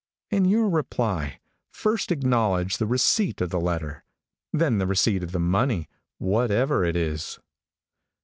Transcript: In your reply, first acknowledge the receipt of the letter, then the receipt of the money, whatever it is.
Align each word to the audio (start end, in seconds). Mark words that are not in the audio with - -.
In 0.31 0.45
your 0.45 0.67
reply, 0.67 1.39
first 1.71 2.11
acknowledge 2.11 2.77
the 2.77 2.87
receipt 2.87 3.39
of 3.39 3.51
the 3.51 3.59
letter, 3.59 4.03
then 4.51 4.79
the 4.79 4.87
receipt 4.87 5.21
of 5.21 5.31
the 5.31 5.39
money, 5.39 5.89
whatever 6.17 6.83
it 6.83 6.95
is. 6.95 7.37